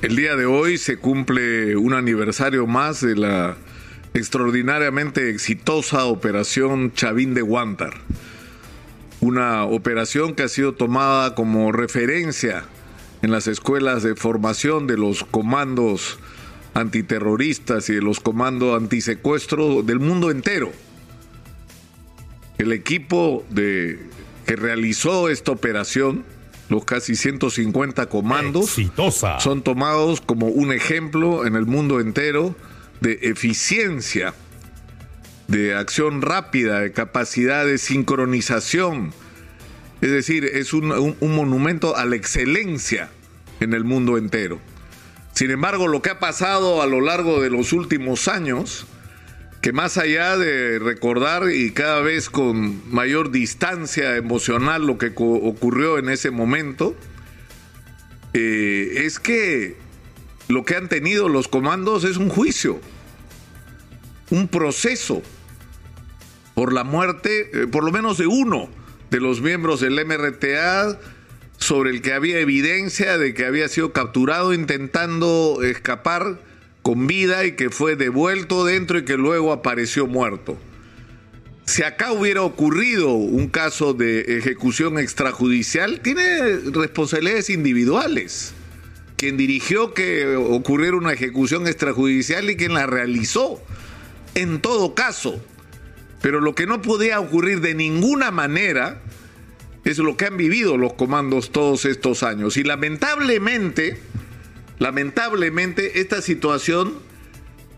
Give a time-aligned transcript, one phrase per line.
[0.00, 3.56] El día de hoy se cumple un aniversario más de la
[4.14, 7.94] extraordinariamente exitosa operación Chavín de Guantar.
[9.20, 12.62] Una operación que ha sido tomada como referencia
[13.22, 16.20] en las escuelas de formación de los comandos
[16.74, 20.70] antiterroristas y de los comandos antisecuestro del mundo entero.
[22.58, 23.98] El equipo de,
[24.46, 26.24] que realizó esta operación
[26.68, 28.76] los casi 150 comandos
[29.38, 32.54] son tomados como un ejemplo en el mundo entero
[33.00, 34.34] de eficiencia,
[35.46, 39.12] de acción rápida, de capacidad de sincronización.
[40.00, 43.10] Es decir, es un, monumento a la excelencia
[43.60, 44.60] en el mundo entero.
[45.32, 48.86] Sin embargo, lo que ha pasado a lo largo de los últimos años
[49.60, 55.98] que más allá de recordar y cada vez con mayor distancia emocional lo que ocurrió
[55.98, 56.94] en ese momento,
[58.34, 59.76] eh, es que
[60.48, 62.80] lo que han tenido los comandos es un juicio,
[64.30, 65.22] un proceso
[66.54, 68.68] por la muerte, eh, por lo menos de uno
[69.10, 70.98] de los miembros del MRTA,
[71.56, 76.40] sobre el que había evidencia de que había sido capturado intentando escapar
[76.88, 80.56] con vida y que fue devuelto dentro y que luego apareció muerto.
[81.66, 88.54] Si acá hubiera ocurrido un caso de ejecución extrajudicial, tiene responsabilidades individuales.
[89.18, 93.62] Quien dirigió que ocurriera una ejecución extrajudicial y quien la realizó.
[94.34, 95.44] En todo caso.
[96.22, 99.02] Pero lo que no podía ocurrir de ninguna manera
[99.84, 102.56] es lo que han vivido los comandos todos estos años.
[102.56, 104.00] Y lamentablemente,
[104.78, 106.98] Lamentablemente, esta situación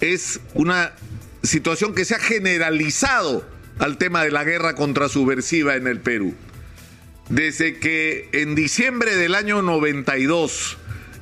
[0.00, 0.92] es una
[1.42, 3.46] situación que se ha generalizado
[3.78, 6.34] al tema de la guerra contra subversiva en el Perú.
[7.28, 10.78] Desde que en diciembre del año 92,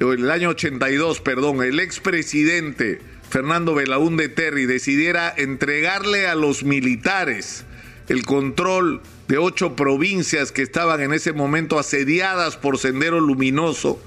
[0.00, 7.64] o el año 82, perdón, el expresidente Fernando Belaúnde Terry decidiera entregarle a los militares
[8.08, 14.00] el control de ocho provincias que estaban en ese momento asediadas por Sendero Luminoso,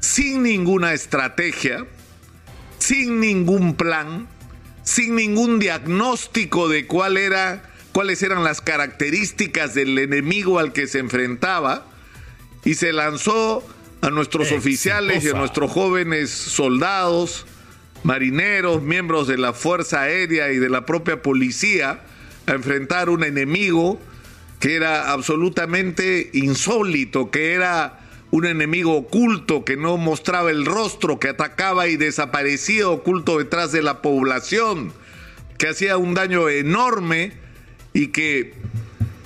[0.00, 1.86] sin ninguna estrategia,
[2.78, 4.28] sin ningún plan,
[4.82, 10.98] sin ningún diagnóstico de cuál era, cuáles eran las características del enemigo al que se
[10.98, 11.86] enfrentaba,
[12.64, 13.66] y se lanzó
[14.00, 17.46] a nuestros oficiales y a nuestros jóvenes soldados,
[18.02, 22.00] marineros, miembros de la Fuerza Aérea y de la propia policía
[22.46, 24.00] a enfrentar un enemigo
[24.60, 31.28] que era absolutamente insólito, que era un enemigo oculto que no mostraba el rostro, que
[31.28, 34.92] atacaba y desaparecía oculto detrás de la población,
[35.56, 37.32] que hacía un daño enorme
[37.94, 38.54] y que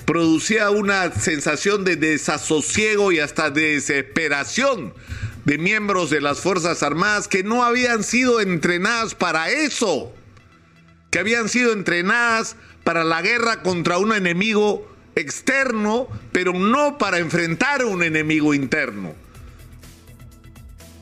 [0.05, 4.93] producía una sensación de desasosiego y hasta de desesperación
[5.45, 10.13] de miembros de las Fuerzas Armadas que no habían sido entrenadas para eso,
[11.11, 17.81] que habían sido entrenadas para la guerra contra un enemigo externo, pero no para enfrentar
[17.81, 19.13] a un enemigo interno.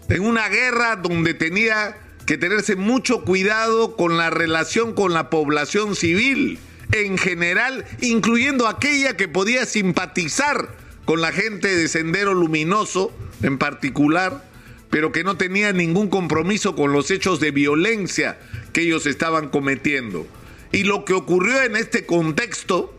[0.10, 5.96] En una guerra donde tenía que tenerse mucho cuidado con la relación con la población
[5.96, 6.60] civil
[6.92, 10.70] en general, incluyendo aquella que podía simpatizar
[11.06, 14.44] con la gente de Sendero Luminoso en particular,
[14.90, 18.38] pero que no tenía ningún compromiso con los hechos de violencia
[18.74, 20.28] que ellos estaban cometiendo.
[20.72, 22.98] Y lo que ocurrió en este contexto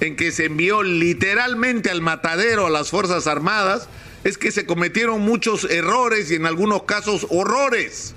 [0.00, 3.88] en que se envió literalmente al matadero a las Fuerzas Armadas
[4.24, 8.14] es que se cometieron muchos errores y en algunos casos horrores.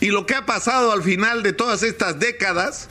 [0.00, 2.88] Y lo que ha pasado al final de todas estas décadas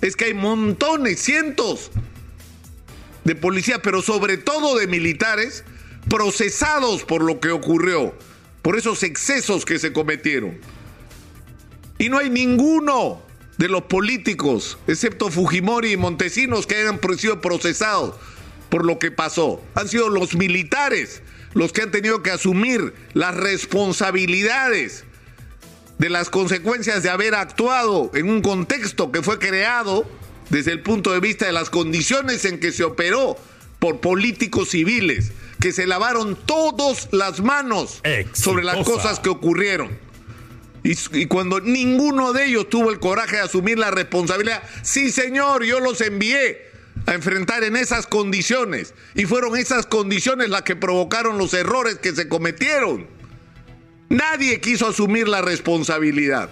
[0.00, 1.90] es que hay montones, cientos
[3.24, 5.64] de policías, pero sobre todo de militares,
[6.08, 8.14] procesados por lo que ocurrió,
[8.62, 10.58] por esos excesos que se cometieron.
[11.98, 13.22] Y no hay ninguno
[13.62, 18.16] de los políticos, excepto Fujimori y Montesinos, que hayan sido procesados
[18.68, 19.62] por lo que pasó.
[19.76, 21.22] Han sido los militares
[21.54, 25.04] los que han tenido que asumir las responsabilidades
[25.98, 30.10] de las consecuencias de haber actuado en un contexto que fue creado
[30.50, 33.36] desde el punto de vista de las condiciones en que se operó
[33.78, 38.02] por políticos civiles, que se lavaron todas las manos
[38.32, 39.96] sobre las cosas que ocurrieron.
[40.84, 45.78] Y, cuando ninguno de ellos tuvo el coraje de asumir la responsabilidad, sí señor, yo
[45.78, 46.70] los envié
[47.06, 48.92] a enfrentar en esas condiciones.
[49.14, 53.06] Y fueron esas condiciones las que provocaron los errores que se cometieron.
[54.08, 56.50] Nadie quiso asumir la responsabilidad.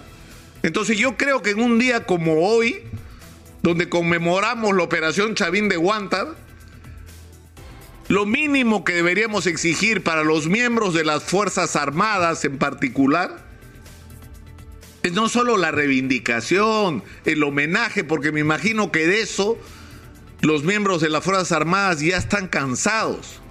[0.63, 2.83] Entonces yo creo que en un día como hoy,
[3.63, 6.35] donde conmemoramos la operación Chavín de Guantar,
[8.07, 13.50] Lo mínimo que deberíamos exigir para los miembros de las Fuerzas Armadas en particular
[15.09, 19.57] no solo la reivindicación, el homenaje, porque me imagino que de eso
[20.41, 23.41] los miembros de las Fuerzas Armadas ya están cansados.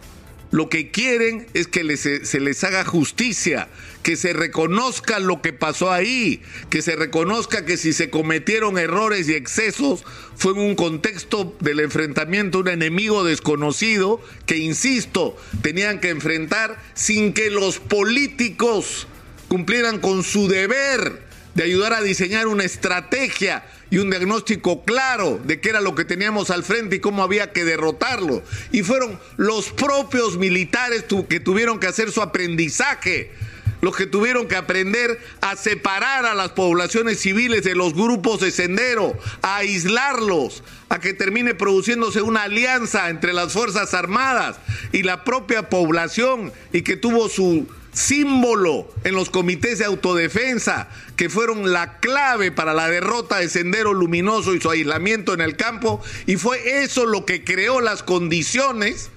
[0.52, 3.68] Lo que quieren es que se les haga justicia,
[4.02, 9.28] que se reconozca lo que pasó ahí, que se reconozca que si se cometieron errores
[9.28, 10.04] y excesos
[10.36, 16.82] fue en un contexto del enfrentamiento a un enemigo desconocido que, insisto, tenían que enfrentar
[16.94, 19.06] sin que los políticos
[19.46, 25.60] cumplieran con su deber de ayudar a diseñar una estrategia y un diagnóstico claro de
[25.60, 28.42] qué era lo que teníamos al frente y cómo había que derrotarlo.
[28.70, 33.32] Y fueron los propios militares que tuvieron que hacer su aprendizaje,
[33.80, 38.50] los que tuvieron que aprender a separar a las poblaciones civiles de los grupos de
[38.50, 44.58] sendero, a aislarlos, a que termine produciéndose una alianza entre las Fuerzas Armadas
[44.92, 51.28] y la propia población y que tuvo su símbolo en los comités de autodefensa que
[51.28, 56.02] fueron la clave para la derrota de Sendero Luminoso y su aislamiento en el campo
[56.26, 59.10] y fue eso lo que creó las condiciones,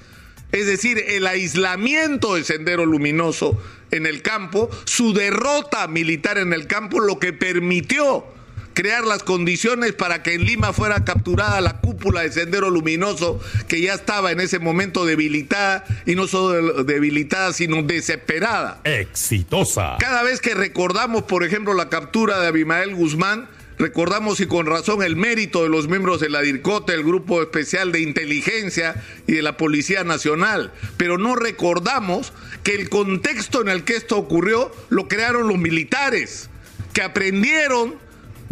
[0.52, 3.62] es decir, el aislamiento de Sendero Luminoso
[3.92, 8.26] en el campo, su derrota militar en el campo, lo que permitió
[8.74, 13.82] crear las condiciones para que en Lima fuera capturada la cúpula de Sendero Luminoso, que
[13.82, 18.82] ya estaba en ese momento debilitada, y no solo debilitada, sino desesperada.
[18.84, 19.98] Exitosa.
[20.00, 23.48] Cada vez que recordamos, por ejemplo, la captura de Abimael Guzmán,
[23.80, 27.92] Recordamos y con razón el mérito de los miembros de la DIRCOTE, el Grupo Especial
[27.92, 32.34] de Inteligencia y de la Policía Nacional, pero no recordamos
[32.64, 36.50] que el contexto en el que esto ocurrió lo crearon los militares,
[36.94, 37.96] que aprendieron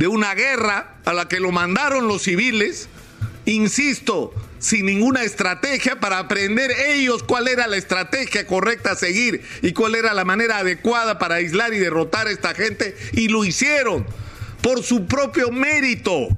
[0.02, 2.90] de una guerra a la que lo mandaron los civiles,
[3.46, 9.74] insisto, sin ninguna estrategia para aprender ellos cuál era la estrategia correcta a seguir y
[9.74, 14.08] cuál era la manera adecuada para aislar y derrotar a esta gente, y lo hicieron
[14.64, 16.30] por su propio mérito,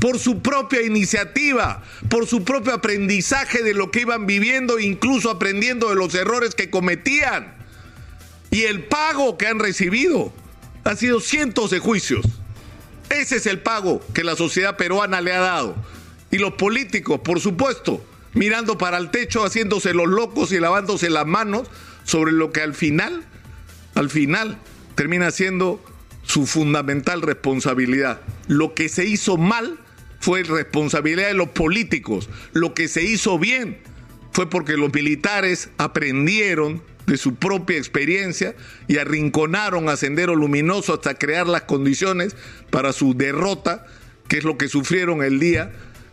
[0.00, 5.88] por su propia iniciativa, por su propio aprendizaje de lo que iban viviendo, incluso aprendiendo
[5.90, 7.54] de los errores que cometían.
[8.50, 10.32] Y el pago que han recibido
[10.82, 12.26] ha sido cientos de juicios
[13.10, 15.76] ese es el pago que la sociedad peruana le ha dado.
[16.30, 21.26] Y los políticos, por supuesto, mirando para el techo, haciéndose los locos y lavándose las
[21.26, 21.68] manos
[22.04, 23.24] sobre lo que al final,
[23.94, 24.58] al final,
[24.94, 25.82] termina siendo
[26.22, 28.20] su fundamental responsabilidad.
[28.46, 29.78] Lo que se hizo mal
[30.20, 32.28] fue responsabilidad de los políticos.
[32.52, 33.78] Lo que se hizo bien
[34.32, 38.54] fue porque los militares aprendieron de su propia experiencia
[38.86, 42.36] y arrinconaron a Sendero Luminoso hasta crear las condiciones
[42.70, 43.86] para su derrota,
[44.28, 45.72] que es lo que sufrieron el día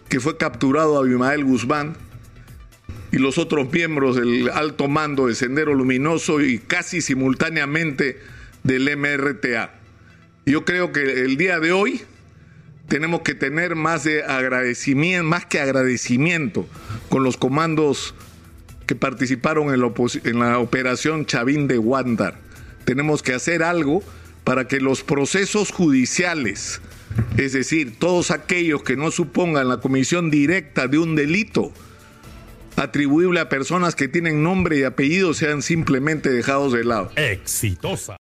[0.10, 1.98] que fue capturado Abimael Guzmán
[3.12, 8.20] y los otros miembros del alto mando de Sendero Luminoso y casi simultáneamente
[8.64, 9.74] del MRTA.
[10.46, 12.02] Yo creo que el día de hoy
[12.88, 16.68] tenemos que tener más de agradecimiento, más que agradecimiento
[17.10, 18.14] con los comandos
[18.86, 22.40] que participaron en la, operación Chavín de Wandar.
[22.86, 24.04] Tenemos que hacer algo
[24.44, 26.82] para que los procesos judiciales,
[27.38, 31.74] es decir, todos aquellos que no supongan la comisión directa de un delito
[32.76, 37.12] atribuible a personas que tienen nombre y apellido, sean simplemente dejados de lado.
[37.16, 38.14] Exitosa.